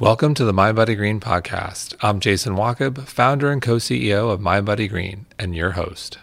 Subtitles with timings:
[0.00, 1.96] Welcome to the Mind Green podcast.
[2.00, 6.18] I'm Jason Wachob, founder and co CEO of Mind Green, and your host.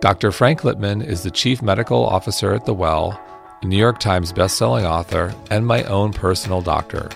[0.00, 0.30] Dr.
[0.32, 3.18] Frank Lipman is the Chief Medical Officer at The Well,
[3.62, 7.08] a New York Times bestselling author, and my own personal doctor.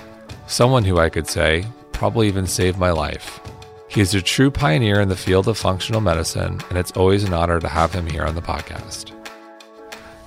[0.46, 3.41] Someone who I could say probably even saved my life.
[3.89, 7.35] He is a true pioneer in the field of functional medicine, and it's always an
[7.35, 9.12] honor to have him here on the podcast.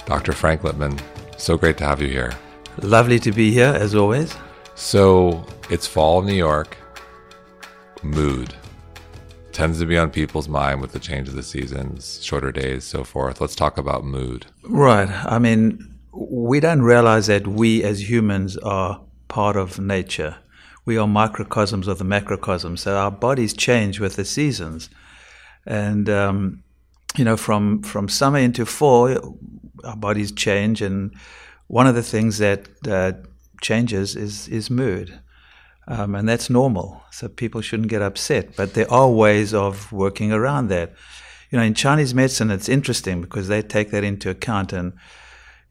[0.06, 0.34] Dr.
[0.34, 1.02] Frank Lipman,
[1.44, 2.32] so great to have you here.
[2.82, 4.34] Lovely to be here, as always.
[4.76, 6.78] So, it's fall in New York.
[8.02, 8.56] Mood
[9.52, 13.04] tends to be on people's mind with the change of the seasons, shorter days, so
[13.04, 13.42] forth.
[13.42, 14.46] Let's talk about mood.
[14.64, 15.10] Right.
[15.10, 20.38] I mean, we don't realize that we as humans are part of nature.
[20.86, 22.78] We are microcosms of the macrocosm.
[22.78, 24.90] So our bodies change with the seasons.
[25.66, 26.64] And, um,
[27.18, 29.38] you know, from, from summer into fall,
[29.84, 30.82] our bodies change.
[30.82, 31.16] And
[31.68, 33.14] one of the things that uh,
[33.62, 35.20] changes is, is mood.
[35.88, 37.04] Um, and that's normal.
[37.12, 38.56] So people shouldn't get upset.
[38.56, 40.94] But there are ways of working around that.
[41.52, 44.74] You know, in Chinese medicine, it's interesting because they take that into account.
[44.74, 44.94] And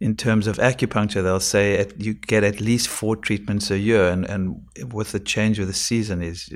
[0.00, 4.08] in terms of acupuncture, they'll say you get at least four treatments a year.
[4.08, 6.52] And, and with the change of the season is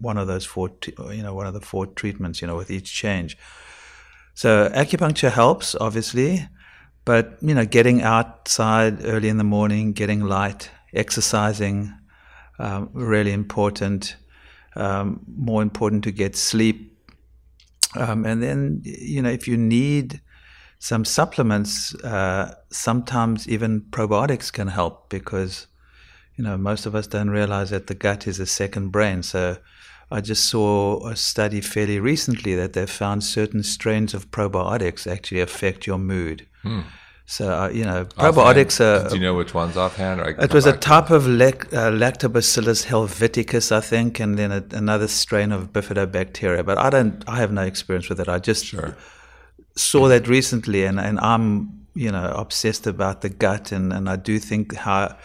[0.00, 0.70] one of those four,
[1.10, 3.36] you know, one of the four treatments, you know, with each change.
[4.34, 6.48] So acupuncture helps, obviously.
[7.06, 11.94] But, you know, getting outside early in the morning, getting light, exercising,
[12.58, 14.16] um, really important.
[14.74, 16.92] Um, more important to get sleep.
[17.94, 20.20] Um, and then, you know, if you need
[20.78, 25.68] some supplements, uh, sometimes even probiotics can help because,
[26.36, 29.22] you know, most of us don't realize that the gut is a second brain.
[29.22, 29.56] So
[30.10, 35.40] I just saw a study fairly recently that they found certain strains of probiotics actually
[35.40, 36.46] affect your mood.
[36.62, 36.82] Hmm.
[37.28, 39.08] So uh, you know, probiotics are.
[39.08, 40.20] Do you know which ones offhand?
[40.20, 45.08] it was a type of lac- uh, Lactobacillus helveticus, I think, and then a, another
[45.08, 46.64] strain of bifidobacteria.
[46.64, 47.24] But I don't.
[47.28, 48.28] I have no experience with it.
[48.28, 48.96] I just sure.
[49.74, 54.14] saw that recently, and, and I'm you know obsessed about the gut, and, and I
[54.14, 55.16] do think how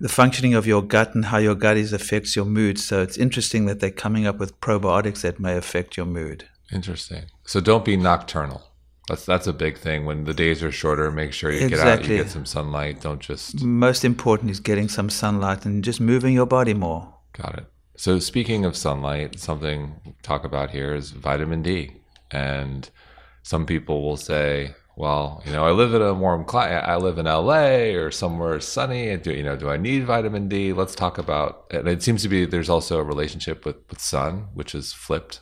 [0.00, 2.78] the functioning of your gut and how your gut is affects your mood.
[2.78, 6.48] So it's interesting that they're coming up with probiotics that may affect your mood.
[6.72, 7.24] Interesting.
[7.44, 8.62] So don't be nocturnal.
[9.08, 10.06] That's that's a big thing.
[10.06, 11.76] When the days are shorter, make sure you exactly.
[11.76, 13.00] get out, you get some sunlight.
[13.00, 13.62] Don't just.
[13.62, 17.12] Most important is getting some sunlight and just moving your body more.
[17.32, 17.66] Got it.
[17.96, 21.96] So speaking of sunlight, something we talk about here is vitamin D,
[22.30, 22.88] and
[23.42, 26.84] some people will say, "Well, you know, I live in a warm climate.
[26.84, 29.08] I live in LA or somewhere sunny.
[29.08, 29.56] And do you know?
[29.56, 31.64] Do I need vitamin D?" Let's talk about.
[31.70, 35.40] And it seems to be there's also a relationship with with sun, which is flipped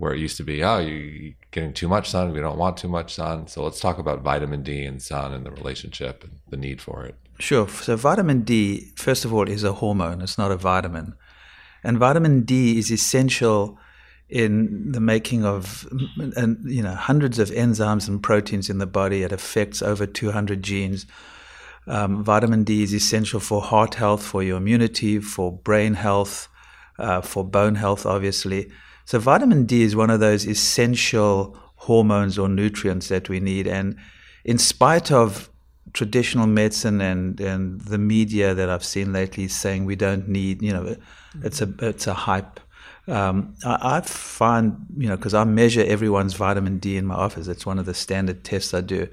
[0.00, 2.32] where it used to be, oh, you're getting too much sun.
[2.32, 3.48] We don't want too much sun.
[3.48, 7.04] So let's talk about vitamin D and sun and the relationship and the need for
[7.04, 7.16] it.
[7.38, 7.68] Sure.
[7.68, 10.22] So vitamin D, first of all, is a hormone.
[10.22, 11.14] It's not a vitamin,
[11.84, 13.78] and vitamin D is essential
[14.30, 15.88] in the making of
[16.36, 19.22] and you know hundreds of enzymes and proteins in the body.
[19.22, 21.06] It affects over 200 genes.
[21.86, 26.48] Um, vitamin D is essential for heart health, for your immunity, for brain health,
[26.98, 28.70] uh, for bone health, obviously.
[29.04, 33.66] So, vitamin D is one of those essential hormones or nutrients that we need.
[33.66, 33.96] And
[34.44, 35.50] in spite of
[35.92, 40.72] traditional medicine and, and the media that I've seen lately saying we don't need, you
[40.72, 40.96] know,
[41.42, 42.60] it's a, it's a hype.
[43.10, 47.48] Um, I, I, find, you know, because I measure everyone's vitamin D in my office,
[47.48, 49.08] it's one of the standard tests I do.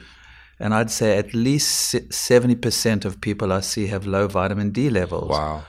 [0.60, 5.30] And I'd say at least 70% of people I see have low vitamin D levels.
[5.30, 5.64] Wow.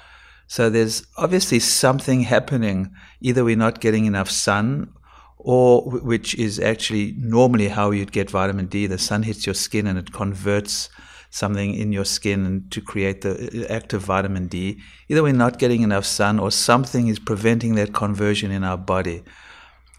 [0.46, 2.94] So there's obviously something happening.
[3.20, 4.92] Either we're not getting enough sun,
[5.36, 8.86] or which is actually normally how you'd get vitamin D.
[8.86, 10.88] The sun hits your skin and it converts
[11.30, 14.80] something in your skin to create the uh, active vitamin D.
[15.08, 19.22] Either we're not getting enough sun, or something is preventing that conversion in our body.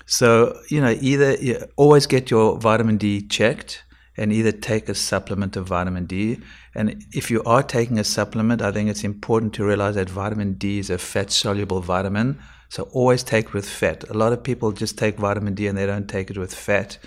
[0.05, 3.83] So you know, either you always get your vitamin D checked
[4.19, 6.39] and either take a supplement of vitamin D.
[6.75, 10.53] And if you are taking a supplement, I think it's important to realize that vitamin
[10.53, 12.37] D is a fat soluble vitamin.
[12.67, 14.03] So always take with fat.
[14.09, 16.97] A lot of people just take vitamin D and they don't take it with fat,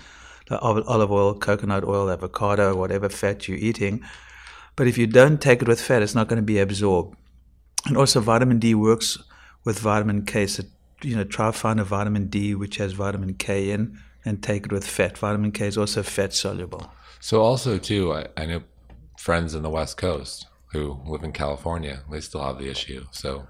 [0.49, 4.03] olive oil, coconut oil, avocado, whatever fat you're eating.
[4.75, 7.15] But if you don't take it with fat, it's not going to be absorbed.
[7.85, 9.17] And also, vitamin D works
[9.65, 10.47] with vitamin K.
[10.47, 10.63] So,
[11.01, 14.65] you know, try to find a vitamin D which has vitamin K in and take
[14.65, 15.17] it with fat.
[15.17, 16.91] Vitamin K is also fat soluble.
[17.19, 18.63] So also too, I, I know
[19.17, 22.01] friends in the West Coast who live in California.
[22.09, 23.05] They still have the issue.
[23.11, 23.47] So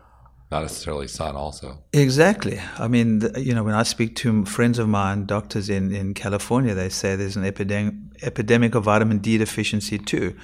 [0.53, 1.79] not necessarily sun also.
[1.93, 2.61] Exactly.
[2.77, 6.73] I mean, you know, when I speak to friends of mine, doctors in, in California,
[6.75, 10.35] they say there's an epidemic, epidemic of vitamin D deficiency too.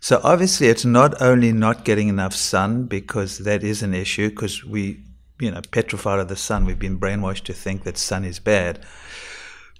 [0.00, 4.62] So obviously, it's not only not getting enough sun because that is an issue because
[4.62, 5.02] we,
[5.40, 6.66] you know, petrified of the sun.
[6.66, 8.84] We've been brainwashed to think that sun is bad.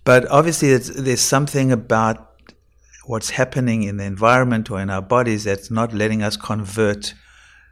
[0.04, 2.32] But obviously, there's something about
[3.04, 7.14] what's happening in the environment or in our bodies that's not letting us convert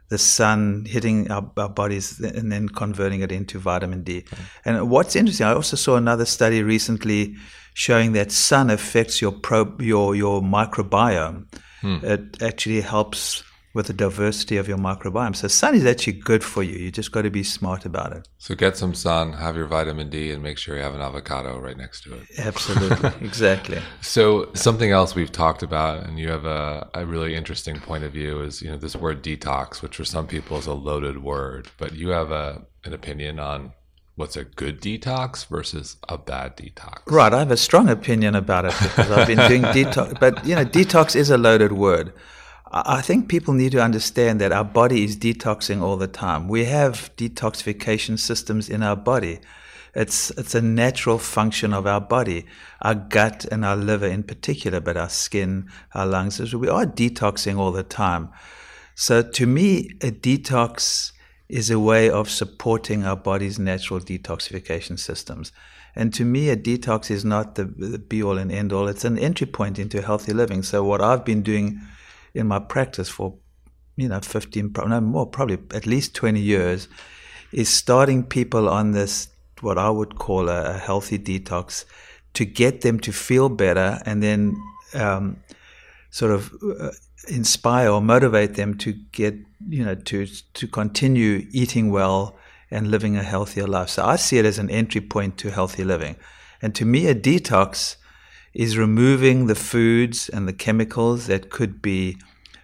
[0.09, 4.19] the sun hitting our, our, bodies and then converting it into vitamin D.
[4.19, 4.43] Okay.
[4.65, 7.35] And what's interesting, I also saw another study recently
[7.73, 11.47] showing that sun affects your pro, your your microbiome.
[11.81, 11.97] Hmm.
[12.03, 13.43] It actually helps
[13.75, 15.35] with the diversity of your microbiome.
[15.35, 16.77] So sun is actually good for you.
[16.77, 18.27] You just got to be smart about it.
[18.37, 21.59] So get some sun, have your vitamin D, and make sure you have an avocado
[21.59, 22.23] right next to it.
[22.39, 23.81] Absolutely, exactly.
[24.01, 28.13] So something else we've talked about, and you have a, a really interesting point of
[28.13, 31.67] view, is you know this word detox, which for some people is a loaded word,
[31.77, 33.73] but you have a, an opinion on
[34.15, 37.01] what's a good detox versus a bad detox.
[37.07, 40.17] Right, I have a strong opinion about it because I've been doing detox.
[40.17, 42.13] But you know, detox is a loaded word.
[42.71, 46.47] I think people need to understand that our body is detoxing all the time.
[46.47, 49.39] We have detoxification systems in our body.
[49.93, 52.45] It's, it's a natural function of our body,
[52.81, 56.53] our gut and our liver in particular, but our skin, our lungs.
[56.53, 58.29] We are detoxing all the time.
[58.95, 61.11] So to me, a detox
[61.47, 65.51] is a way of supporting our body's natural detoxification systems.
[65.95, 68.87] And to me, a detox is not the, the be all and end all.
[68.87, 70.63] It's an entry point into healthy living.
[70.63, 71.79] So what I've been doing
[72.35, 73.35] in my practice for,
[73.95, 76.87] you know, 15, no more, probably at least 20 years,
[77.51, 79.29] is starting people on this,
[79.61, 81.85] what I would call a, healthy detox
[82.33, 84.61] to get them to feel better and then
[84.93, 85.37] um,
[86.09, 86.89] sort of uh,
[87.29, 89.35] inspire or motivate them to get,
[89.69, 92.35] you know, to, to continue eating well
[92.69, 93.89] and living a healthier life.
[93.89, 96.17] So I see it as an entry point to healthy living.
[96.61, 97.95] And to me, a detox
[98.55, 102.17] is removing the foods and the chemicals that could be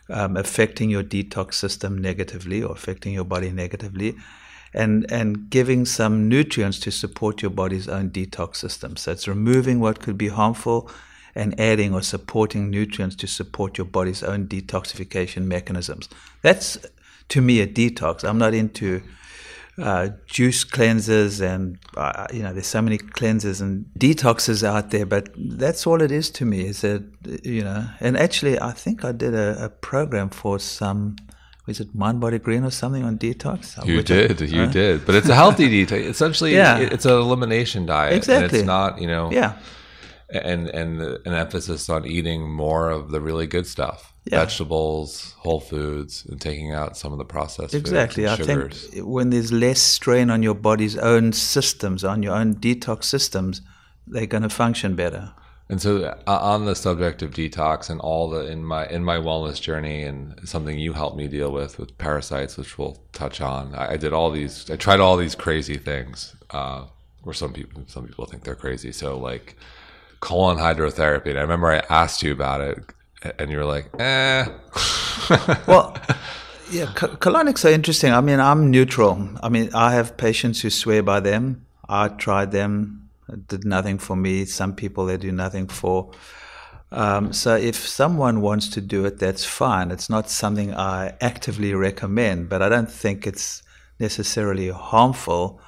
[0.09, 4.15] um, affecting your detox system negatively or affecting your body negatively,
[4.73, 8.95] and and giving some nutrients to support your body's own detox system.
[8.95, 10.89] So it's removing what could be harmful
[11.35, 16.09] and adding or supporting nutrients to support your body's own detoxification mechanisms.
[16.41, 16.77] That's
[17.29, 18.23] to me a detox.
[18.23, 19.01] I'm not into
[19.81, 25.05] uh, juice cleansers and uh, you know there's so many cleansers and detoxes out there
[25.05, 27.03] but that's all it is to me is that
[27.43, 31.15] you know and actually i think i did a, a program for some
[31.67, 33.85] was it mind body green or something on detox?
[33.85, 36.79] You did I, you did but it's a healthy detox essentially yeah.
[36.79, 39.57] it's an elimination diet exactly it's not you know yeah
[40.31, 44.07] and and an emphasis on eating more of the really good stuff.
[44.25, 44.41] Yeah.
[44.41, 48.27] vegetables whole foods and taking out some of the processed exactly.
[48.27, 53.05] I think when there's less strain on your body's own systems on your own detox
[53.05, 53.63] systems
[54.05, 55.33] they're going to function better.
[55.69, 59.17] And so uh, on the subject of detox and all the in my in my
[59.17, 63.73] wellness journey and something you helped me deal with with parasites which we'll touch on
[63.73, 66.35] i, I did all these i tried all these crazy things.
[66.51, 66.85] Uh,
[67.23, 68.91] where some people some people think they're crazy.
[68.91, 69.55] So like
[70.21, 71.31] colon hydrotherapy.
[71.31, 72.79] And I remember I asked you about it,
[73.37, 74.45] and you were like, "Eh."
[75.67, 75.97] well,
[76.71, 78.13] yeah, colonics are interesting.
[78.13, 79.29] I mean, I'm neutral.
[79.43, 81.65] I mean, I have patients who swear by them.
[81.89, 84.45] I tried them; it did nothing for me.
[84.45, 86.11] Some people they do nothing for.
[86.93, 89.91] Um, so if someone wants to do it, that's fine.
[89.91, 93.63] It's not something I actively recommend, but I don't think it's
[93.97, 95.61] necessarily harmful.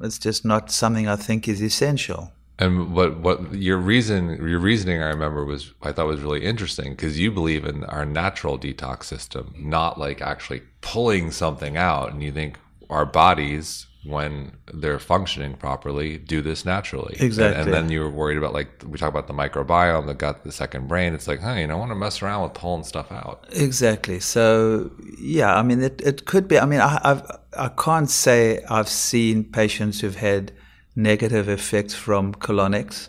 [0.00, 2.32] It's just not something I think is essential.
[2.62, 6.92] And what what your reason your reasoning I remember was I thought was really interesting
[6.92, 12.12] because you believe in our natural detox system, not like actually pulling something out.
[12.12, 17.16] And you think our bodies, when they're functioning properly, do this naturally.
[17.18, 17.58] Exactly.
[17.58, 20.44] And, and then you were worried about like we talk about the microbiome, the gut,
[20.44, 21.14] the second brain.
[21.14, 23.44] It's like, hey, you don't want to mess around with pulling stuff out.
[23.50, 24.20] Exactly.
[24.20, 26.60] So yeah, I mean, it it could be.
[26.60, 27.22] I mean, I I've,
[27.58, 30.52] I can't say I've seen patients who've had
[30.94, 33.08] negative effects from colonics.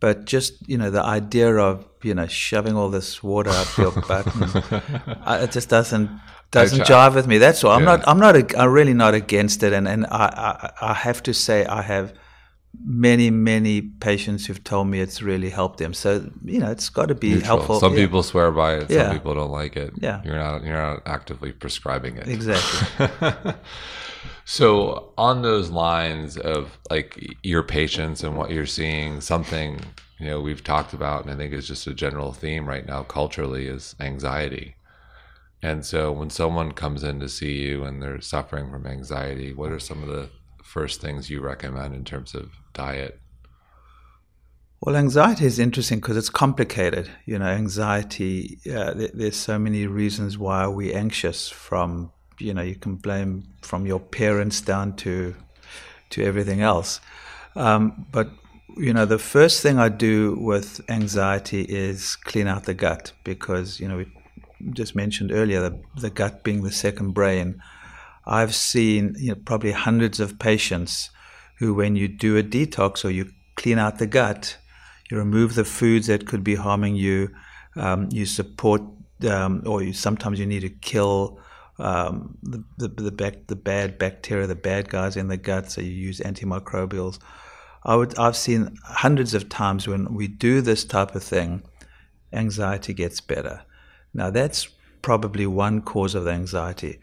[0.00, 3.90] But just you know the idea of you know shoving all this water up your
[4.08, 6.08] butt, and, uh, it just doesn't
[6.52, 7.38] doesn't jive with me.
[7.38, 7.72] That's all.
[7.72, 7.96] I'm yeah.
[7.96, 11.20] not I'm not a, I'm really not against it, and and I, I I have
[11.24, 12.14] to say I have
[12.84, 15.92] many many patients who've told me it's really helped them.
[15.92, 17.46] So you know it's got to be Neutral.
[17.46, 17.80] helpful.
[17.80, 18.04] Some yeah.
[18.04, 18.88] people swear by it.
[18.88, 19.12] Some yeah.
[19.12, 19.94] people don't like it.
[19.96, 22.28] Yeah, you're not you're not actively prescribing it.
[22.28, 23.08] Exactly.
[24.44, 29.80] So on those lines of like your patients and what you're seeing, something
[30.18, 33.02] you know we've talked about, and I think is just a general theme right now
[33.02, 34.74] culturally is anxiety.
[35.62, 39.72] And so when someone comes in to see you and they're suffering from anxiety, what
[39.72, 40.30] are some of the
[40.62, 43.20] first things you recommend in terms of diet?
[44.80, 47.10] Well, anxiety is interesting because it's complicated.
[47.26, 52.62] You know, anxiety, uh, th- there's so many reasons why we're anxious from, you know,
[52.62, 55.34] you can blame from your parents down to,
[56.10, 57.00] to everything else.
[57.56, 58.30] Um, but,
[58.76, 63.80] you know, the first thing I do with anxiety is clean out the gut because,
[63.80, 64.06] you know, we
[64.72, 67.60] just mentioned earlier, the, the gut being the second brain.
[68.26, 71.10] I've seen you know, probably hundreds of patients
[71.58, 74.56] who, when you do a detox or you clean out the gut,
[75.10, 77.30] you remove the foods that could be harming you,
[77.76, 78.82] um, you support,
[79.28, 81.40] um, or you, sometimes you need to kill
[81.78, 85.70] um, the the the, bac- the, bad bacteria, the bad guys in the gut.
[85.70, 87.18] So you use antimicrobials.
[87.84, 91.62] I would I've seen hundreds of times when we do this type of thing,
[92.32, 93.62] anxiety gets better.
[94.12, 94.68] Now that's
[95.02, 97.00] probably one cause of the anxiety.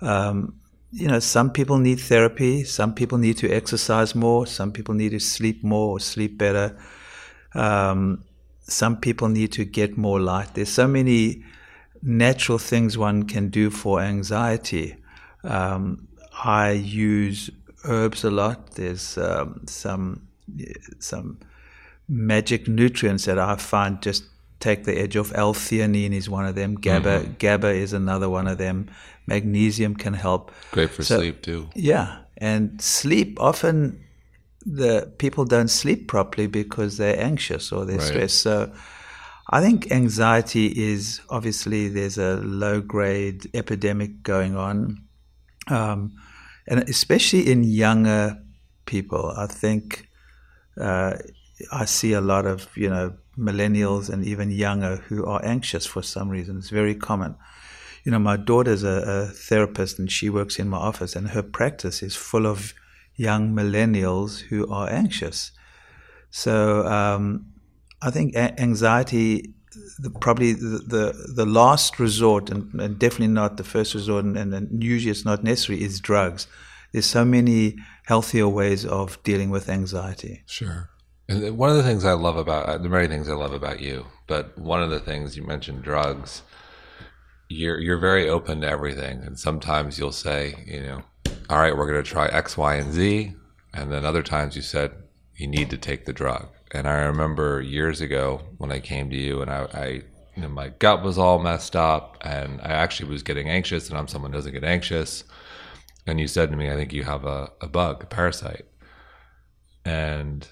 [0.00, 2.64] Um, you know, some people need therapy.
[2.64, 4.46] Some people need to exercise more.
[4.46, 6.78] Some people need to sleep more or sleep better.
[7.54, 8.24] Um,
[8.60, 10.54] some people need to get more light.
[10.54, 11.44] There's so many
[12.02, 14.96] natural things one can do for anxiety.
[15.44, 16.08] Um,
[16.44, 17.50] I use
[17.84, 18.72] herbs a lot.
[18.72, 20.28] There's um, some
[20.98, 21.38] some
[22.08, 24.24] magic nutrients that I find just
[24.60, 25.32] take the edge off.
[25.34, 26.74] L-theanine is one of them.
[26.74, 27.32] GABA mm-hmm.
[27.38, 28.88] GABA is another one of them.
[29.26, 30.52] Magnesium can help.
[30.70, 31.68] Great for so, sleep too.
[31.74, 34.04] Yeah, and sleep often
[34.64, 38.06] the people don't sleep properly because they're anxious or they're right.
[38.06, 38.38] stressed.
[38.38, 38.72] So
[39.50, 45.04] I think anxiety is obviously there's a low grade epidemic going on,
[45.68, 46.12] um,
[46.66, 48.38] and especially in younger
[48.84, 49.32] people.
[49.36, 50.08] I think
[50.78, 51.14] uh,
[51.72, 56.02] I see a lot of you know millennials and even younger who are anxious for
[56.02, 56.58] some reason.
[56.58, 57.34] It's very common.
[58.04, 61.42] You know, my daughter's a, a therapist and she works in my office, and her
[61.42, 62.74] practice is full of
[63.16, 65.52] young millennials who are anxious.
[66.30, 67.46] So um,
[68.00, 69.54] I think anxiety,
[69.98, 74.36] the, probably the, the, the last resort, and, and, definitely not the first resort, and,
[74.36, 76.46] and usually it's not necessary, is drugs.
[76.92, 77.76] There's so many
[78.06, 80.42] healthier ways of dealing with anxiety.
[80.46, 80.90] Sure.
[81.28, 83.80] And one of the things I love about uh, are many things I love about
[83.80, 86.42] you, but one of the things you mentioned drugs.
[87.50, 91.02] You're you're very open to everything, and sometimes you'll say, you know,
[91.50, 93.34] all right, we're going to try X, Y, and Z.
[93.74, 94.92] And then other times you said,
[95.36, 96.48] you need to take the drug.
[96.72, 99.86] And I remember years ago when I came to you and I, I
[100.38, 103.98] you know, my gut was all messed up and I actually was getting anxious and
[103.98, 105.24] I'm someone who doesn't get anxious.
[106.06, 108.66] And you said to me, I think you have a, a bug, a parasite.
[109.84, 110.46] And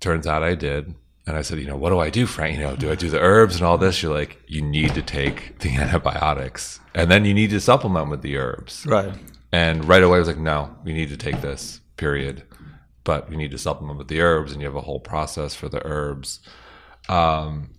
[0.00, 0.94] turns out I did.
[1.26, 2.58] And I said, you know, what do I do, Frank?
[2.58, 4.02] You know, do I do the herbs and all this?
[4.02, 8.22] You're like, you need to take the antibiotics and then you need to supplement with
[8.22, 8.86] the herbs.
[8.86, 9.14] Right.
[9.50, 12.44] And right away I was like, no, we need to take this, period.
[13.04, 15.68] But we need to supplement with the herbs, and you have a whole process for
[15.68, 16.40] the herbs.
[17.08, 17.70] Um,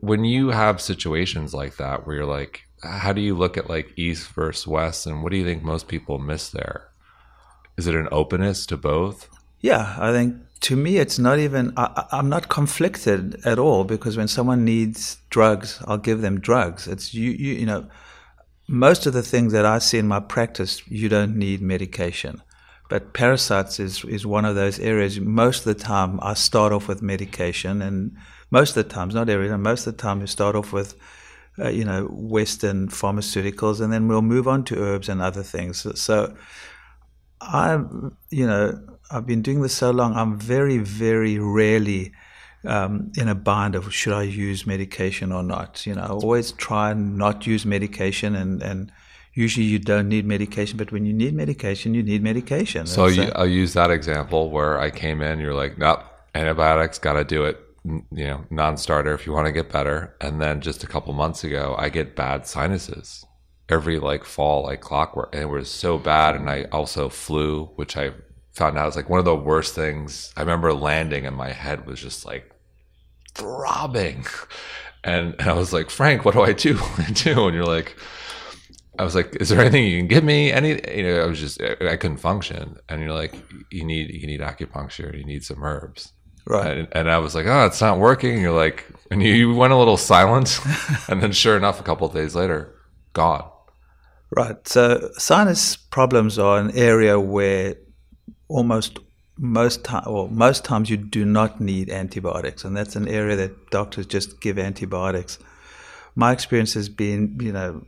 [0.00, 3.92] when you have situations like that where you're like, how do you look at like
[3.96, 6.88] East versus West, and what do you think most people miss there?
[7.76, 9.28] Is it an openness to both?
[9.60, 11.72] Yeah, I think to me it's not even.
[11.76, 16.86] I, am not conflicted at all because when someone needs drugs, I'll give them drugs.
[16.86, 17.88] It's you, you, you know
[18.68, 22.42] most of the things that I see in my practice, you don't need medication.
[22.88, 25.18] But parasites is, is one of those areas.
[25.18, 28.16] Most of the time, I start off with medication, and
[28.50, 30.94] most of the times, not every time, most of the time, we start off with,
[31.58, 35.86] uh, you know, Western pharmaceuticals, and then we'll move on to herbs and other things.
[36.00, 36.36] So,
[37.40, 40.14] I'm, you know, I've been doing this so long.
[40.14, 42.12] I'm very, very rarely
[42.66, 45.86] um, in a bind of should I use medication or not.
[45.86, 48.92] You know, always try and not use medication, and and
[49.34, 52.86] usually you don't need medication, but when you need medication, you need medication.
[52.86, 56.00] So you, I'll use that example where I came in, you're like, nope,
[56.34, 57.60] antibiotics, got to do it.
[57.84, 60.16] You know, non-starter if you want to get better.
[60.20, 63.26] And then just a couple months ago, I get bad sinuses
[63.68, 66.34] every like fall, like clockwork, and it was so bad.
[66.34, 68.12] And I also flew, which I
[68.52, 70.32] found out was like one of the worst things.
[70.36, 72.50] I remember landing and my head was just like
[73.34, 74.26] throbbing.
[75.06, 76.78] And, and I was like, Frank, what do I do?
[77.12, 77.46] do?
[77.46, 77.94] And you're like,
[78.98, 80.52] I was like, is there anything you can give me?
[80.52, 82.76] Any, you know, I was just, I couldn't function.
[82.88, 83.34] And you're like,
[83.70, 85.16] you need, you need acupuncture.
[85.16, 86.12] You need some herbs.
[86.46, 86.76] Right.
[86.76, 88.34] And, and I was like, oh, it's not working.
[88.34, 90.60] And you're like, and you, you went a little silent.
[91.08, 92.74] and then sure enough, a couple of days later,
[93.12, 93.50] gone.
[94.30, 94.66] Right.
[94.66, 97.76] So sinus problems are an area where
[98.48, 98.98] almost
[99.36, 103.70] most time, well, most times you do not need antibiotics, and that's an area that
[103.70, 105.38] doctors just give antibiotics.
[106.14, 107.82] My experience has been, you know,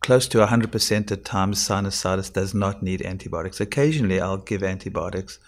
[0.00, 3.60] close to 100% of times sinusitis does not need antibiotics.
[3.60, 5.38] Occasionally, I'll give antibiotics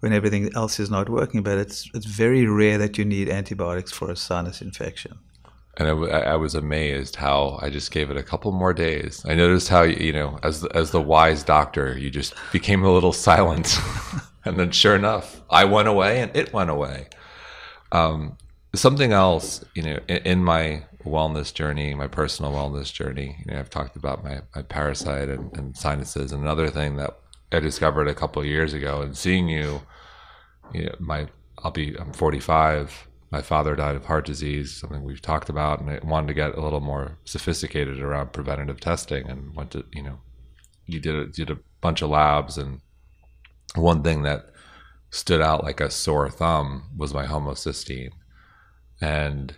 [0.00, 1.42] when everything else is not working.
[1.42, 5.18] But it's it's very rare that you need antibiotics for a sinus infection.
[5.76, 9.24] And I, w- I was amazed how I just gave it a couple more days.
[9.26, 13.12] I noticed how you know, as as the wise doctor, you just became a little
[13.12, 13.78] silent,
[14.44, 17.08] and then sure enough, I went away and it went away.
[17.92, 18.36] Um,
[18.74, 23.58] something else, you know, in, in, my wellness journey, my personal wellness journey, you know,
[23.58, 26.32] I've talked about my, my parasite and, and sinuses.
[26.32, 27.18] And another thing that
[27.52, 29.82] I discovered a couple years ago, and seeing you,
[30.72, 31.28] you know, my
[31.62, 33.06] I'll be I'm 45.
[33.32, 36.56] My father died of heart disease, something we've talked about, and I wanted to get
[36.56, 40.18] a little more sophisticated around preventative testing, and went to you know,
[40.86, 42.80] you did a, did a bunch of labs, and
[43.74, 44.46] one thing that
[45.10, 48.12] stood out like a sore thumb was my homocysteine,
[49.00, 49.56] and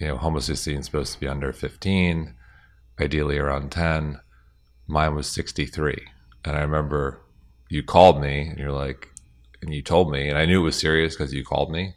[0.00, 2.34] you know, homocysteine is supposed to be under 15,
[2.98, 4.20] ideally around 10.
[4.88, 6.06] Mine was 63
[6.44, 7.20] and I remember
[7.68, 9.08] you called me and you're like,
[9.62, 11.94] and you told me, and I knew it was serious because you called me.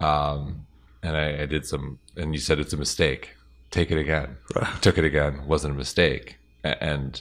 [0.00, 0.66] Um,
[1.02, 3.34] and I, I, did some, and you said it's a mistake.
[3.70, 4.38] Take it again.
[4.80, 5.46] Took it again.
[5.46, 6.38] Wasn't a mistake.
[6.64, 7.20] And,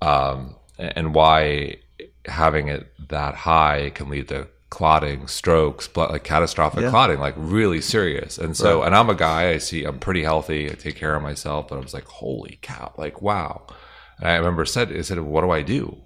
[0.00, 1.78] um, and why
[2.26, 6.90] having it that high can lead to clotting, strokes, blood, like catastrophic yeah.
[6.90, 8.38] clotting, like really serious.
[8.38, 8.86] And so, right.
[8.86, 9.50] and I'm a guy.
[9.50, 10.70] I see I'm pretty healthy.
[10.70, 12.92] I take care of myself, but I was like, holy cow!
[12.96, 13.66] Like, wow.
[14.18, 16.02] And I remember said, I said, what do I do?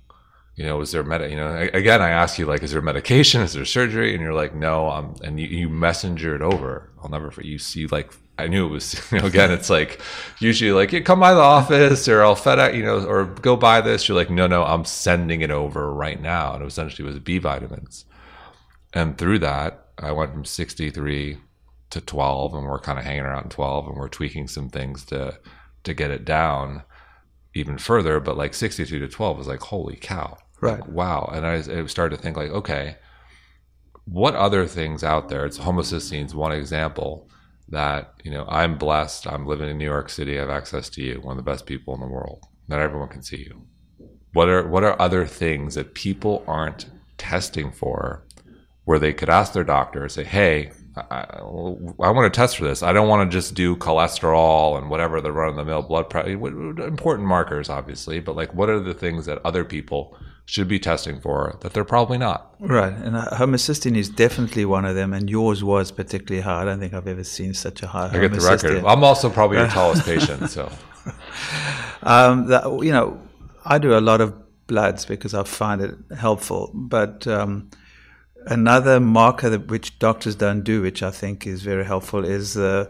[0.54, 1.28] You know, is there med?
[1.31, 3.40] You know, again, I ask you like, is there medication?
[3.40, 4.12] Is there surgery?
[4.12, 4.90] And you're like, no.
[4.90, 6.90] Um, and you, you messenger it over.
[7.02, 7.50] I'll never forget.
[7.50, 9.00] You see, like, I knew it was.
[9.12, 10.00] You know, again, it's like
[10.40, 13.81] usually like, yeah, come by the office, or I'll FedEx, you know, or go buy
[13.81, 14.09] this.
[14.09, 16.54] You're like, no, no, I'm sending it over right now.
[16.54, 18.04] And it essentially was B vitamins.
[18.92, 21.38] And through that, I went from 63
[21.90, 25.38] to 12, and we're kind of hanging around 12, and we're tweaking some things to
[25.84, 26.82] to get it down
[27.54, 30.37] even further, but like 62 to 12 was like, holy cow.
[30.61, 30.80] Right.
[30.80, 31.30] Like, wow.
[31.32, 32.96] And I, I, started to think like, okay,
[34.04, 35.44] what other things out there?
[35.44, 37.28] It's homocysteine one example
[37.68, 39.26] that, you know, I'm blessed.
[39.26, 40.38] I'm living in New York City.
[40.38, 42.44] I have access to you, one of the best people in the world.
[42.68, 43.66] Not everyone can see you.
[44.32, 46.86] What are, what are other things that people aren't
[47.19, 48.25] testing for
[48.84, 51.42] where they could ask their doctor, say, hey, I, I,
[52.10, 52.82] want to test for this.
[52.82, 56.10] I don't want to just do cholesterol and whatever the run of the mill blood
[56.10, 60.78] pressure, important markers, obviously, but like what are the things that other people should be
[60.78, 62.54] testing for that they're probably not?
[62.60, 62.92] Right.
[62.92, 65.14] And uh, homocysteine is definitely one of them.
[65.14, 66.62] And yours was particularly high.
[66.62, 68.84] I don't think I've ever seen such a high I get the record.
[68.84, 70.50] I'm also probably your tallest patient.
[70.50, 70.71] So,
[72.02, 73.18] um, that, you know,
[73.64, 74.34] I do a lot of
[74.66, 76.71] bloods because I find it helpful.
[76.75, 77.71] But, um,
[78.47, 82.87] Another marker that, which doctors don't do, which I think is very helpful, is uh,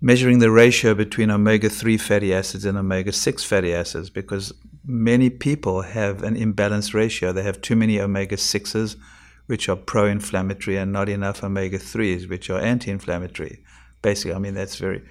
[0.00, 4.52] measuring the ratio between omega 3 fatty acids and omega 6 fatty acids because
[4.86, 7.32] many people have an imbalanced ratio.
[7.32, 8.96] They have too many omega 6s,
[9.46, 13.62] which are pro inflammatory, and not enough omega 3s, which are anti inflammatory.
[14.02, 15.02] Basically, I mean, that's very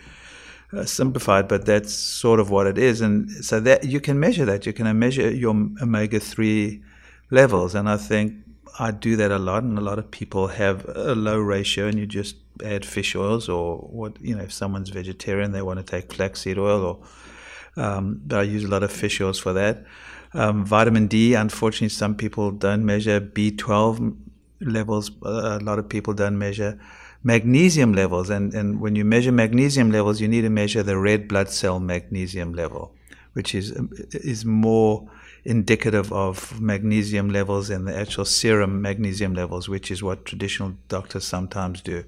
[0.71, 3.01] uh, simplified, but that's sort of what it is.
[3.01, 4.65] And so that you can measure that.
[4.65, 6.83] You can measure your omega 3
[7.31, 7.73] levels.
[7.73, 8.35] And I think
[8.79, 11.99] I do that a lot, and a lot of people have a low ratio, and
[11.99, 14.43] you just add fish oils or what you know.
[14.43, 18.67] If someone's vegetarian, they want to take flaxseed oil, or um, but I use a
[18.67, 19.85] lot of fish oils for that.
[20.33, 24.17] Um, vitamin D, unfortunately, some people don't measure B12
[24.61, 25.11] levels.
[25.21, 26.79] A lot of people don't measure
[27.23, 31.27] magnesium levels, and and when you measure magnesium levels, you need to measure the red
[31.27, 32.95] blood cell magnesium level,
[33.33, 33.71] which is
[34.11, 35.07] is more
[35.45, 41.25] indicative of magnesium levels and the actual serum magnesium levels, which is what traditional doctors
[41.25, 42.03] sometimes do.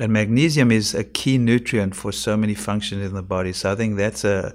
[0.00, 3.52] And magnesium is a key nutrient for so many functions in the body.
[3.52, 4.54] So I think that's a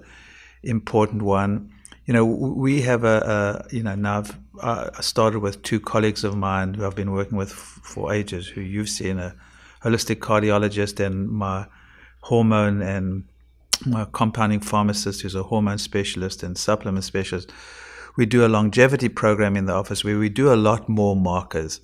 [0.63, 1.71] important one.
[2.05, 6.23] You know, we have a, a you know, now I've, I started with two colleagues
[6.23, 9.36] of mine who I've been working with for ages, who you've seen, a
[9.83, 11.67] holistic cardiologist and my
[12.21, 13.25] hormone and
[13.86, 17.51] my compounding pharmacist who's a hormone specialist and supplement specialist
[18.17, 21.80] we do a longevity program in the office where we do a lot more markers,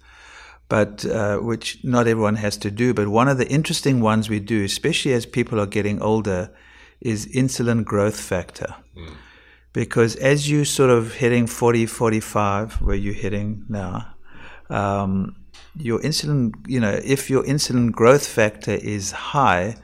[0.68, 2.94] but uh, which not everyone has to do.
[2.94, 6.52] But one of the interesting ones we do, especially as people are getting older,
[7.00, 8.76] is insulin growth factor.
[8.98, 9.14] Mm.
[9.74, 14.14] Because as you sort of hitting 40, 45, where you're hitting now,
[14.70, 15.36] um,
[15.76, 19.76] your insulin, you know, if your insulin growth factor is high,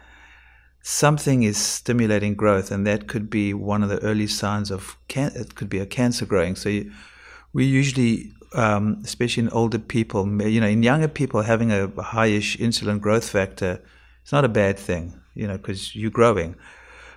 [0.81, 5.31] something is stimulating growth, and that could be one of the early signs of can-
[5.35, 6.55] it could be a cancer growing.
[6.55, 6.91] So you,
[7.53, 12.57] we usually, um, especially in older people, you know, in younger people, having a highish
[12.57, 13.81] insulin growth factor
[14.21, 16.55] it's not a bad thing, you know, because you're growing.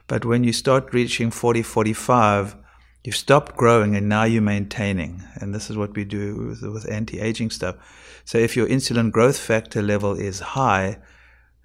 [0.06, 2.56] But when you start reaching 40, 45,
[3.04, 5.22] You've stopped growing and now you're maintaining.
[5.34, 7.76] And this is what we do with, with anti aging stuff.
[8.24, 10.98] So if your insulin growth factor level is high,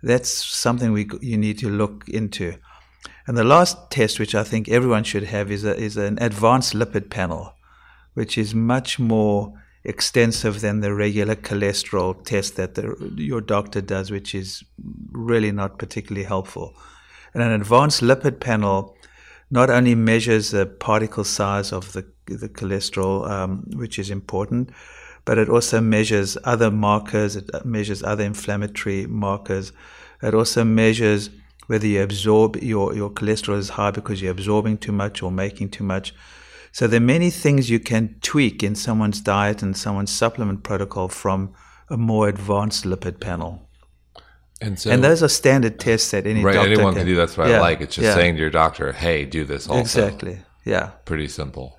[0.03, 2.55] that's something we, you need to look into.
[3.25, 6.73] And the last test, which I think everyone should have, is, a, is an advanced
[6.73, 7.53] lipid panel,
[8.13, 14.11] which is much more extensive than the regular cholesterol test that the, your doctor does,
[14.11, 14.63] which is
[15.11, 16.73] really not particularly helpful.
[17.33, 18.95] And an advanced lipid panel
[19.49, 24.71] not only measures the particle size of the, the cholesterol, um, which is important,
[25.27, 29.73] but it also measures other markers, it uh, measures other inflammatory markers.
[30.23, 31.29] It also measures
[31.67, 35.71] whether you absorb your, your cholesterol is high because you're absorbing too much or making
[35.71, 36.15] too much.
[36.71, 41.09] So there are many things you can tweak in someone's diet and someone's supplement protocol
[41.09, 41.53] from
[41.89, 43.67] a more advanced lipid panel.
[44.61, 47.15] And, so, and those are standard tests that any right, doctor anyone can, can do.
[47.15, 47.81] That's what yeah, I like.
[47.81, 48.15] It's just yeah.
[48.15, 49.81] saying to your doctor, "Hey, do this." Also.
[49.81, 50.39] Exactly.
[50.65, 50.91] Yeah.
[51.05, 51.76] Pretty simple.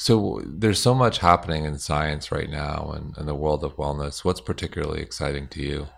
[0.00, 4.24] So there's so much happening in science right now and in the world of wellness.
[4.24, 5.88] What's particularly exciting to you?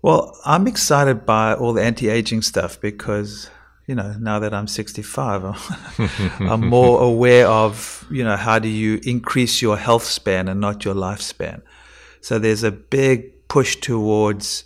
[0.00, 3.50] Well, I'm excited by all the anti-aging stuff because
[3.86, 5.44] you know now that I'm 65,
[6.40, 10.86] I'm more aware of you know how do you increase your health span and not
[10.86, 11.60] your lifespan.
[12.22, 14.64] So there's a big push towards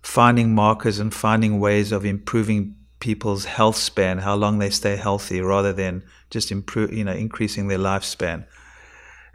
[0.00, 2.74] finding markers and finding ways of improving
[3.06, 7.68] people's health span, how long they stay healthy, rather than just improve, you know, increasing
[7.68, 8.44] their lifespan.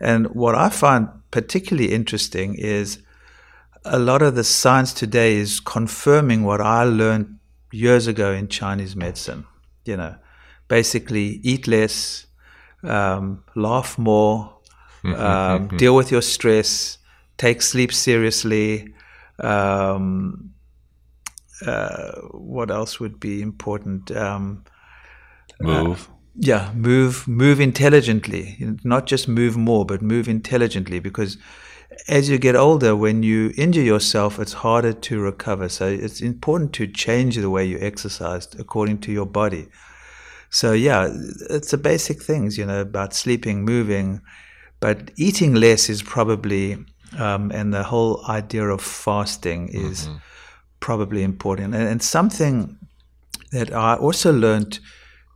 [0.01, 2.99] And what I find particularly interesting is
[3.85, 7.39] a lot of the science today is confirming what I learned
[7.71, 9.45] years ago in Chinese medicine.
[9.85, 10.15] You know,
[10.67, 12.27] basically eat less,
[12.83, 14.53] um, laugh more,
[15.05, 16.97] um, deal with your stress,
[17.37, 18.93] take sleep seriously,
[19.39, 20.50] um,
[21.65, 24.11] uh, what else would be important?
[24.11, 24.63] Um,
[25.63, 26.09] uh, move.
[26.09, 28.57] Uh, yeah, move, move intelligently.
[28.83, 30.99] Not just move more, but move intelligently.
[30.99, 31.37] Because
[32.07, 35.67] as you get older, when you injure yourself, it's harder to recover.
[35.67, 39.67] So it's important to change the way you exercise according to your body.
[40.49, 41.09] So yeah,
[41.49, 44.21] it's the basic things, you know, about sleeping, moving,
[44.79, 46.77] but eating less is probably,
[47.17, 50.07] um, and the whole idea of fasting is.
[50.07, 50.17] Mm-hmm
[50.81, 51.73] probably important.
[51.73, 52.77] And, and something
[53.51, 54.79] that I also learned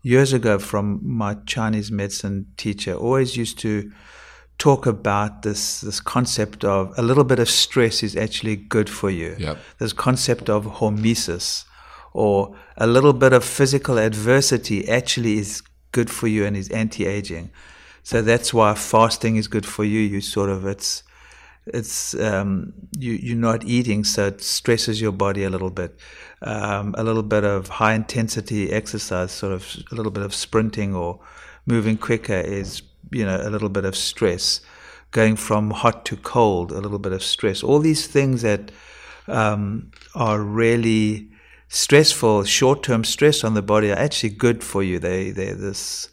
[0.04, 3.92] years ago from my Chinese medicine teacher always used to
[4.58, 9.10] talk about this this concept of a little bit of stress is actually good for
[9.10, 9.36] you.
[9.38, 9.58] Yep.
[9.80, 11.66] This concept of hormesis
[12.14, 17.50] or a little bit of physical adversity actually is good for you and is anti-aging.
[18.04, 20.00] So that's why fasting is good for you.
[20.00, 21.04] You sort of it's
[21.68, 25.98] it's um, you, you're not eating, so it stresses your body a little bit.
[26.42, 30.94] Um, a little bit of high intensity exercise, sort of a little bit of sprinting
[30.96, 31.20] or
[31.66, 34.62] moving quicker, is you know a little bit of stress.
[35.12, 37.64] Going from hot to cold, a little bit of stress.
[37.64, 38.72] All these things that
[39.28, 41.30] um, are really
[41.70, 45.00] stressful, short-term stress on the body are actually good for you.
[45.00, 46.10] They they this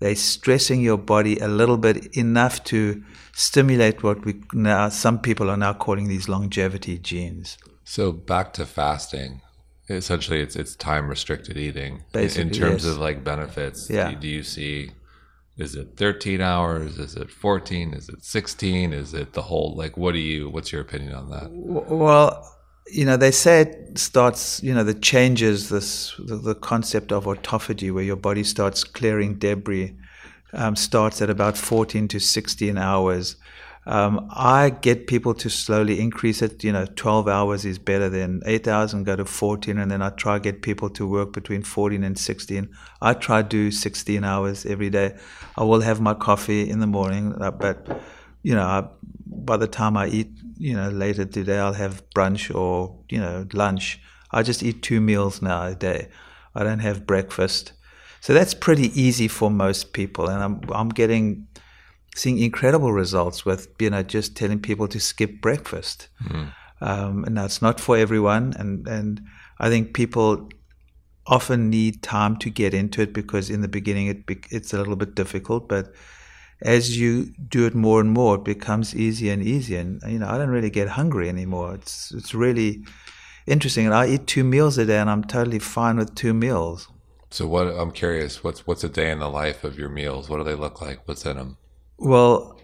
[0.00, 3.02] they're stressing your body a little bit enough to
[3.32, 7.58] stimulate what we now some people are now calling these longevity genes.
[7.84, 9.40] So back to fasting.
[9.88, 12.04] Essentially, it's it's time restricted eating.
[12.12, 12.92] Basically, in terms yes.
[12.92, 14.10] of like benefits, yeah.
[14.10, 14.92] do, do you see?
[15.56, 16.98] Is it 13 hours?
[16.98, 17.94] Is it 14?
[17.94, 18.92] Is it 16?
[18.92, 19.76] Is it the whole?
[19.76, 20.48] Like, what do you?
[20.48, 21.48] What's your opinion on that?
[21.52, 22.53] Well,
[22.86, 27.24] you know, they say it starts, you know, the changes this the, the concept of
[27.24, 29.96] autophagy, where your body starts clearing debris
[30.54, 33.36] um, starts at about 14 to 16 hours.
[33.86, 36.64] Um, I get people to slowly increase it.
[36.64, 39.78] You know, 12 hours is better than 8 hours and go to 14.
[39.78, 42.68] And then I try get people to work between 14 and 16.
[43.02, 45.16] I try to do 16 hours every day.
[45.56, 48.00] I will have my coffee in the morning, uh, but,
[48.44, 48.86] you know, I,
[49.26, 53.48] by the time I eat, you know, later today, I'll have brunch or, you know,
[53.52, 54.00] lunch.
[54.30, 56.08] I just eat two meals now a day.
[56.54, 57.72] I don't have breakfast.
[58.20, 61.46] So that's pretty easy for most people, and I'm I'm getting
[62.16, 66.08] seeing incredible results with you know just telling people to skip breakfast.
[66.24, 66.52] Mm.
[66.80, 69.20] Um, and that's not for everyone, and and
[69.58, 70.48] I think people
[71.26, 74.96] often need time to get into it because in the beginning it it's a little
[74.96, 75.92] bit difficult, but
[76.64, 79.80] as you do it more and more, it becomes easier and easier.
[79.80, 81.74] And you know, I don't really get hungry anymore.
[81.74, 82.84] It's it's really
[83.46, 83.84] interesting.
[83.86, 86.88] And I eat two meals a day, and I'm totally fine with two meals.
[87.30, 90.28] So what I'm curious, what's what's a day in the life of your meals?
[90.28, 91.06] What do they look like?
[91.06, 91.58] What's in them?
[91.98, 92.58] Well,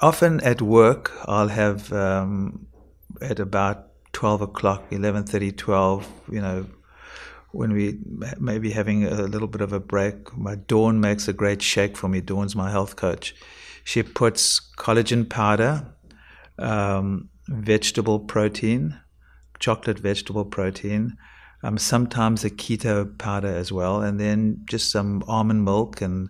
[0.00, 2.66] often at work, I'll have um,
[3.22, 6.12] at about twelve o'clock, 11:30, 12.
[6.30, 6.66] You know,
[7.50, 7.98] when we
[8.38, 12.08] maybe having a little bit of a break, my Dawn makes a great shake for
[12.08, 12.20] me.
[12.20, 13.34] Dawn's my health coach.
[13.84, 15.86] She puts collagen powder,
[16.58, 19.00] um, vegetable protein,
[19.58, 21.16] chocolate vegetable protein,
[21.62, 26.28] um, sometimes a keto powder as well, and then just some almond milk and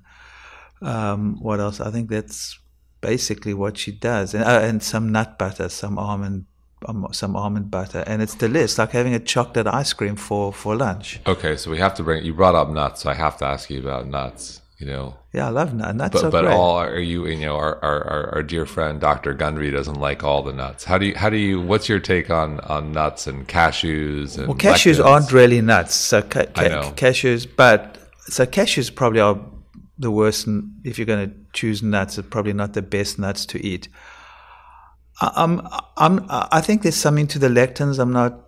[0.81, 1.81] um, what else?
[1.81, 2.59] I think that's
[3.00, 6.46] basically what she does, and, uh, and some nut butter, some almond.
[6.87, 10.77] Um, some almond butter, and it's delicious, like having a chocolate ice cream for for
[10.77, 11.19] lunch.
[11.27, 12.25] Okay, so we have to bring.
[12.25, 14.62] You brought up nuts, so I have to ask you about nuts.
[14.79, 15.95] You know, yeah, I love nuts.
[15.95, 16.55] Nuts but but great.
[16.55, 17.27] all are you?
[17.27, 19.35] You know, our, our our dear friend Dr.
[19.35, 20.85] Gundry doesn't like all the nuts.
[20.85, 21.17] How do you?
[21.17, 21.61] How do you?
[21.61, 24.47] What's your take on on nuts and cashews and?
[24.47, 25.05] Well, cashews lectins?
[25.05, 25.97] aren't really nuts.
[25.97, 29.41] So ca- ca- cashews, but so cashews probably are
[29.99, 30.47] the worst.
[30.85, 33.88] If you're going to choose nuts, are probably not the best nuts to eat.
[35.20, 37.98] I'm, I'm, I think there's something to the lectins.
[37.98, 38.44] I'm not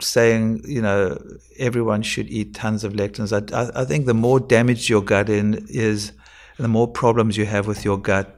[0.00, 1.20] saying you know
[1.58, 3.32] everyone should eat tons of lectins.
[3.32, 6.12] I, I, I think the more damaged your gut in is,
[6.58, 8.36] the more problems you have with your gut.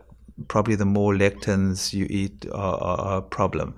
[0.49, 3.75] Probably the more lectins you eat are, are, are a problem.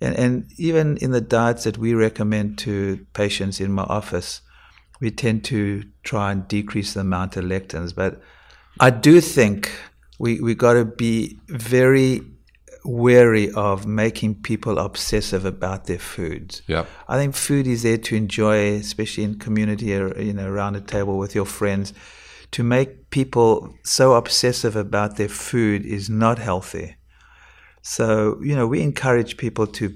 [0.00, 4.40] And, and even in the diets that we recommend to patients in my office,
[5.00, 7.94] we tend to try and decrease the amount of lectins.
[7.94, 8.20] But
[8.80, 9.70] I do think
[10.18, 12.22] we we got to be very
[12.84, 16.62] wary of making people obsessive about their foods.
[16.66, 16.86] Yep.
[17.08, 20.80] I think food is there to enjoy, especially in community or you know around a
[20.80, 21.92] table with your friends.
[22.52, 26.96] To make people so obsessive about their food is not healthy.
[27.82, 29.94] So you know we encourage people to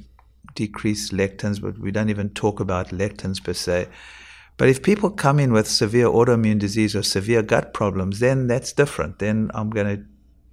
[0.55, 3.89] decrease lectins, but we don't even talk about lectins per se.
[4.57, 8.73] But if people come in with severe autoimmune disease or severe gut problems, then that's
[8.73, 9.21] different.
[9.21, 10.05] Then I'm going to,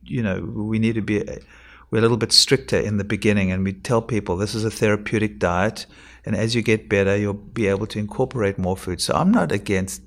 [0.04, 1.24] you know, we need to be
[1.92, 4.72] we're a little bit stricter in the beginning, and we tell people this is a
[4.72, 5.86] therapeutic diet,
[6.26, 9.02] and as you get better, you'll be able to incorporate more food.
[9.02, 10.02] So I'm not against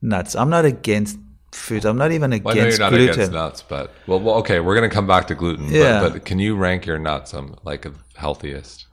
[0.00, 0.34] nuts.
[0.34, 1.18] I'm not against
[1.52, 1.84] foods.
[1.84, 3.14] I'm not even Well, against you're not gluten.
[3.14, 5.68] against nuts, but well, well, okay, we're gonna come back to gluten.
[5.68, 6.00] Yeah.
[6.02, 8.86] But, but can you rank your nuts on like the healthiest?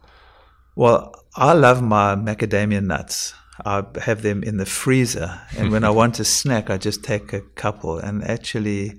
[0.75, 3.33] Well, I love my macadamia nuts.
[3.65, 7.33] I have them in the freezer, and when I want a snack, I just take
[7.33, 7.97] a couple.
[7.97, 8.93] And actually,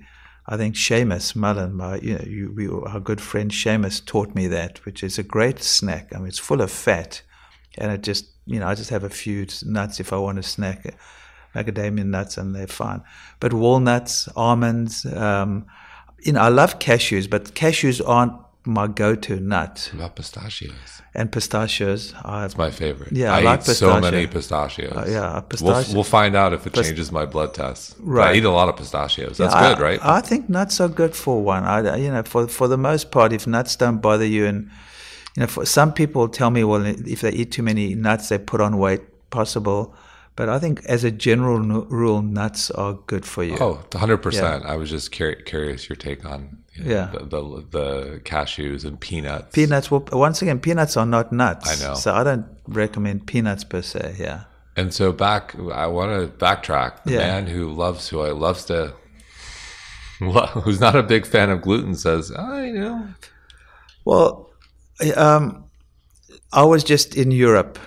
[0.47, 4.47] I think Seamus Mullen, my you know, you, we, our good friend Seamus, taught me
[4.47, 6.11] that, which is a great snack.
[6.13, 7.21] I mean, it's full of fat,
[7.77, 10.43] and it just you know I just have a few nuts if I want to
[10.43, 10.95] snack,
[11.55, 13.03] macadamia nuts, and they're fine.
[13.39, 15.67] But walnuts, almonds, um,
[16.19, 21.01] you know, I love cashews, but cashews aren't my go-to nut What about pistachios?
[21.13, 22.13] and pistachios.
[22.23, 23.11] I, It's my favorite.
[23.11, 24.93] Yeah, I I, like eat so many pistachios.
[24.95, 27.95] Uh, yeah, We'll, we'll find out if it Pist- changes my blood test.
[27.99, 29.37] But I eat a lot of pistachios.
[29.37, 29.99] That's I- good, right?
[30.03, 31.63] I think nuts are good for one.
[31.63, 34.69] I, you know, for for the most part, if nuts don't bother you, and
[35.35, 38.37] you know, for some people tell me, well, if they eat too many nuts, they
[38.37, 39.01] put on weight.
[39.31, 39.95] Possible,
[40.35, 43.55] but I think as a general nu- rule, nuts are good for you.
[43.61, 44.65] oh, 100%.
[44.65, 47.11] I was just curi- curious your take on you know, Yeah.
[47.11, 49.53] the, the, the cashews and peanuts.
[49.53, 49.91] Peanuts.
[49.91, 51.69] Well, once again, peanuts are not nuts.
[51.83, 51.95] I know.
[51.95, 54.15] So I don't recommend peanuts per se.
[54.19, 54.43] Yeah.
[54.77, 57.03] And so back, I want to backtrack.
[57.03, 57.17] The Yeah.
[57.19, 58.93] man who loves, who I loves to,
[60.19, 63.07] who's not a big fan of gluten says, I you know,
[64.05, 64.49] Well,
[65.15, 65.65] um,
[66.53, 67.79] I was just in Europe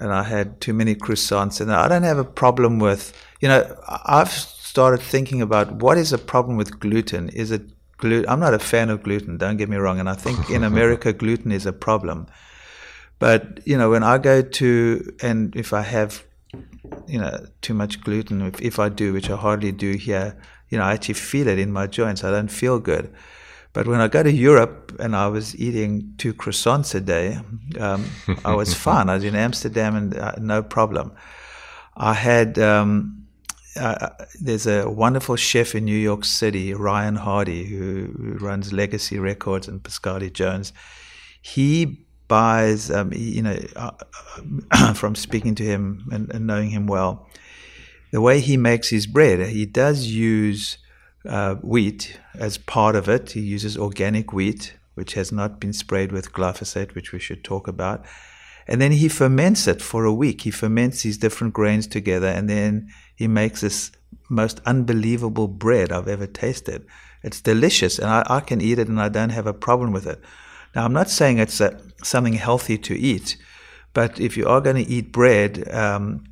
[0.00, 3.64] and I had too many croissants, and I don't have a problem with, you know,
[3.88, 7.30] I've started thinking about what is the problem with gluten?
[7.30, 7.62] Is it
[7.98, 8.28] gluten?
[8.28, 11.12] I'm not a fan of gluten, don't get me wrong, and I think in America,
[11.22, 12.26] gluten is a problem.
[13.18, 16.24] But, you know, when I go to, and if I have,
[17.06, 20.36] you know, too much gluten, if, if I do, which I hardly do here,
[20.68, 22.24] you know, I actually feel it in my joints.
[22.24, 23.12] I don't feel good.
[23.72, 27.38] But when I go to Europe and I was eating two croissants a day,
[27.78, 28.04] um,
[28.44, 29.08] I was fine.
[29.08, 31.12] I was in Amsterdam and uh, no problem.
[31.96, 33.25] I had, um,
[33.76, 34.10] uh,
[34.40, 39.82] there's a wonderful chef in New York City, Ryan Hardy, who, runs Legacy Records and
[39.82, 40.72] Pasquale Jones.
[41.40, 47.28] He buys, um, you know, uh, from speaking to him and, and knowing him well,
[48.10, 50.78] the way he makes his bread, he does use
[51.28, 53.32] uh, wheat as part of it.
[53.32, 57.68] He uses organic wheat, which has not been sprayed with glyphosate, which we should talk
[57.68, 58.04] about.
[58.68, 60.42] And then he ferments it for a week.
[60.42, 63.92] He ferments these different grains together, and then he makes this
[64.28, 66.86] most unbelievable bread I've ever tasted.
[67.22, 70.06] It's delicious, and I, I can eat it, and I don't have a problem with
[70.06, 70.20] it.
[70.74, 73.36] Now, I'm not saying it's a, something healthy to eat,
[73.94, 76.24] but if you are going to eat bread, um,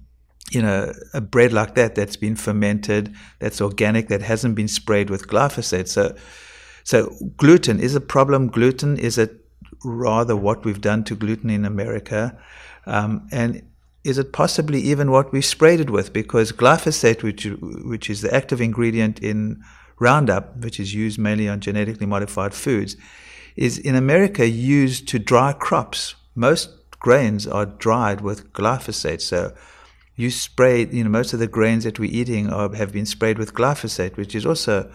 [0.50, 5.08] you know, a bread like that that's been fermented, that's organic, that hasn't been sprayed
[5.08, 5.88] with glyphosate.
[5.88, 6.14] So,
[6.82, 8.48] so gluten is a problem.
[8.48, 9.43] Gluten is it
[9.84, 12.36] rather what we've done to gluten in America,
[12.86, 13.62] um, and
[14.02, 16.12] is it possibly even what we sprayed it with?
[16.12, 19.62] Because glyphosate, which which is the active ingredient in
[19.98, 22.96] Roundup, which is used mainly on genetically modified foods,
[23.56, 26.16] is in America used to dry crops.
[26.34, 29.20] Most grains are dried with glyphosate.
[29.20, 29.54] So
[30.16, 33.38] you spray, you know, most of the grains that we're eating are, have been sprayed
[33.38, 34.90] with glyphosate, which is also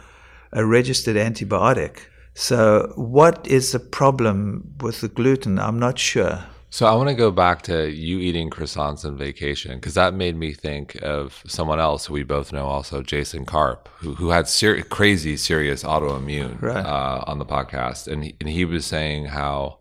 [0.51, 1.99] a registered antibiotic.
[2.33, 5.59] So, what is the problem with the gluten?
[5.59, 6.43] I'm not sure.
[6.71, 10.35] So I want to go back to you eating croissants on vacation because that made
[10.35, 14.83] me think of someone else we both know, also Jason Karp, who who had ser-
[14.83, 16.85] crazy serious autoimmune right.
[16.85, 19.79] uh, on the podcast, and he, and he was saying how,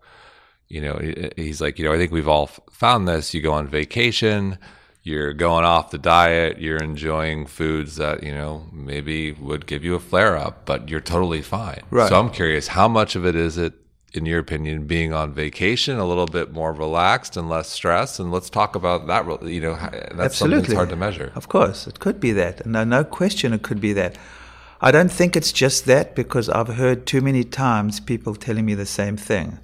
[0.69, 0.99] you know,
[1.37, 3.35] he's like, you know, I think we've all found this.
[3.35, 4.57] You go on vacation,
[5.09, 9.95] you're going off the diet, you're enjoying foods that you know maybe would give you
[9.95, 11.83] a flare up, but you're totally fine.
[11.91, 12.09] Right.
[12.09, 13.73] So I'm curious, how much of it is it
[14.15, 18.19] in your opinion, being on vacation, a little bit more relaxed and less stress?
[18.19, 19.25] And let's talk about that.
[19.43, 20.33] You know, that's Absolutely.
[20.33, 21.33] something that's hard to measure.
[21.35, 22.65] Of course, it could be that.
[22.67, 24.17] No, no question, it could be that.
[24.81, 28.75] I don't think it's just that because I've heard too many times people telling me
[28.75, 29.59] the same thing.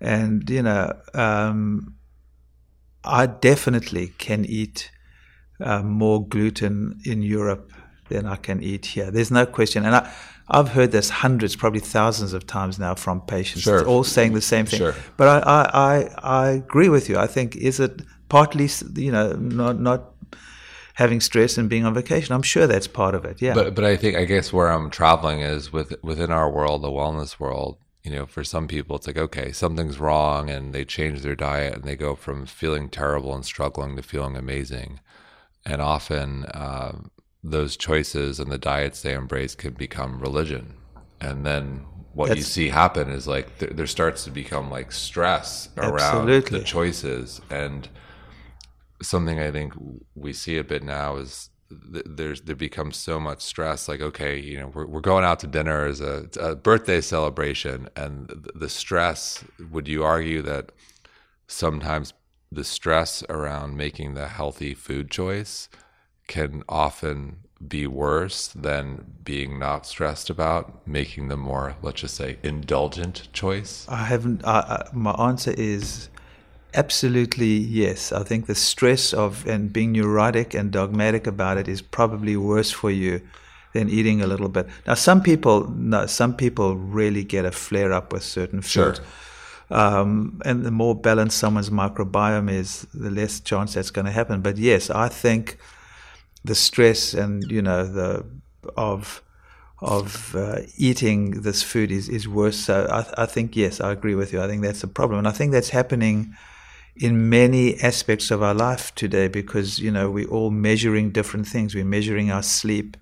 [0.00, 1.95] And, you know, um,
[3.06, 4.90] I definitely can eat
[5.60, 7.72] uh, more gluten in Europe
[8.08, 9.10] than I can eat here.
[9.10, 9.84] There's no question.
[9.84, 10.12] And I,
[10.48, 13.86] I've heard this hundreds, probably thousands of times now from patients, sure.
[13.86, 14.78] all saying the same thing.
[14.78, 14.94] Sure.
[15.16, 17.18] But I, I, I, I agree with you.
[17.18, 20.12] I think is it partly, you know, not not
[20.94, 22.34] having stress and being on vacation.
[22.34, 23.42] I'm sure that's part of it.
[23.42, 23.54] Yeah.
[23.54, 26.90] But but I think I guess where I'm traveling is with within our world, the
[26.90, 27.78] wellness world.
[28.06, 31.74] You know, for some people, it's like okay, something's wrong, and they change their diet,
[31.74, 35.00] and they go from feeling terrible and struggling to feeling amazing.
[35.64, 37.00] And often, uh,
[37.42, 40.74] those choices and the diets they embrace can become religion.
[41.20, 44.92] And then what That's, you see happen is like th- there starts to become like
[44.92, 46.60] stress around absolutely.
[46.60, 47.40] the choices.
[47.50, 47.88] And
[49.02, 49.72] something I think
[50.14, 51.50] we see a bit now is
[51.92, 53.88] th- there's there becomes so much stress.
[53.88, 57.88] Like okay, you know, we're we're going out to dinner as a, a birthday celebration,
[57.96, 59.44] and the, the stress.
[59.70, 60.70] Would you argue that
[61.46, 62.12] sometimes
[62.50, 65.68] the stress around making the healthy food choice
[66.26, 72.38] can often be worse than being not stressed about making the more, let's just say,
[72.42, 73.86] indulgent choice?
[73.88, 74.44] I haven't.
[74.44, 76.08] Uh, my answer is
[76.76, 78.12] absolutely yes.
[78.12, 82.70] I think the stress of and being neurotic and dogmatic about it is probably worse
[82.70, 83.20] for you
[83.72, 84.66] than eating a little bit.
[84.86, 89.00] Now, some people, no, some people really get a flare up with certain foods.
[89.00, 89.04] Sure.
[89.68, 94.40] Um, and the more balanced someone's microbiome is, the less chance that's going to happen.
[94.40, 95.58] But yes, I think
[96.44, 98.24] the stress and you know the
[98.76, 99.22] of
[99.80, 102.56] of uh, eating this food is, is worse.
[102.56, 104.40] So I, I think yes, I agree with you.
[104.40, 106.36] I think that's a problem, and I think that's happening
[106.96, 111.74] in many aspects of our life today because you know we're all measuring different things.
[111.74, 112.96] We're measuring our sleep.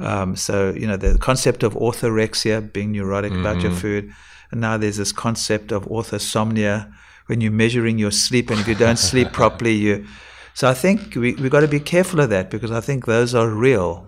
[0.00, 3.40] Um, so you know the concept of orthorexia, being neurotic mm-hmm.
[3.40, 3.80] about your mm-hmm.
[3.80, 4.12] food,
[4.50, 6.92] and now there's this concept of orthosomnia,
[7.26, 10.06] when you're measuring your sleep, and if you don't sleep properly, you
[10.54, 13.34] so I think we we got to be careful of that because I think those
[13.34, 14.06] are real.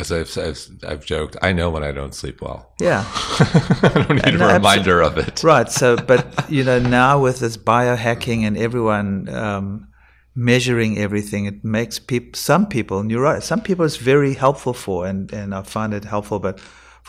[0.00, 2.72] As I've, as I've joked, I know when I don't sleep well.
[2.80, 5.44] Yeah, I don't need no, a reminder of it.
[5.44, 5.70] Right.
[5.70, 9.88] So, but you know, now with this biohacking and everyone um,
[10.34, 14.72] measuring everything, it makes people, some people, and you're right, some people it's very helpful
[14.72, 16.58] for, and and I find it helpful, but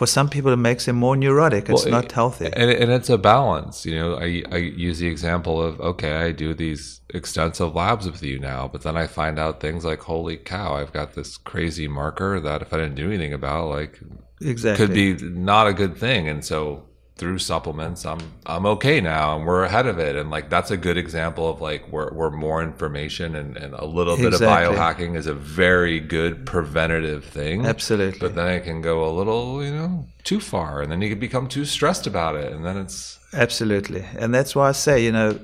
[0.01, 1.69] for some people it makes them more neurotic.
[1.69, 2.45] It's well, not healthy.
[2.45, 4.15] and, and, it's a balance you know.
[4.15, 8.67] I, I use the example of okay i do these extensive labs with you now
[8.67, 12.63] but then i find out things like holy cow i've got this crazy marker that
[12.63, 13.99] if i didn't do anything about like
[14.41, 14.85] exactly.
[14.85, 16.27] could be not a good thing.
[16.27, 16.83] And so
[17.17, 20.15] through supplements i'm i'm okay now and we're ahead of it.
[20.15, 23.85] And like that's a good example of like where, where more information and, and a
[23.85, 24.67] little bit exactly.
[24.67, 27.65] of biohacking is a very good preventative thing.
[27.65, 28.19] Absolutely.
[28.19, 31.19] But then it can go a little you know too far and then you can
[31.19, 34.05] become too stressed about it and then it's absolutely.
[34.17, 35.39] And that's why i say you know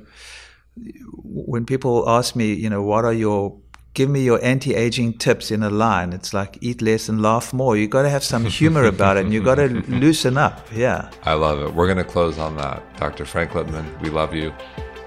[1.23, 3.58] when people ask me you know what are your
[3.93, 6.13] give me your anti-aging tips in a line.
[6.13, 7.76] It's like eat less and laugh more.
[7.76, 10.67] You got to have some humor about it, and you got to loosen up.
[10.73, 11.10] Yeah.
[11.23, 11.73] I love it.
[11.73, 13.26] We're going to close on that, Dr.
[13.26, 14.00] Frank Lipman.
[14.02, 14.54] We love you.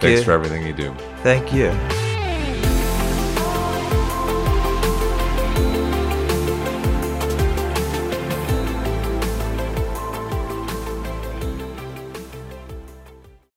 [0.00, 0.94] Thanks for everything you do.
[1.22, 2.09] Thank you.